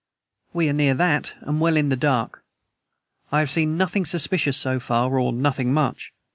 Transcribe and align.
We 0.51 0.67
are 0.67 0.73
near 0.73 0.95
that, 0.95 1.35
and 1.41 1.61
well 1.61 1.75
in 1.77 1.89
the 1.89 1.95
dark. 1.95 2.43
I 3.31 3.37
have 3.37 3.51
seen 3.51 3.77
nothing 3.77 4.07
suspicious 4.07 4.57
so 4.57 4.79
far 4.79 5.15
or 5.19 5.31
nothing 5.31 5.71
much. 5.73 6.11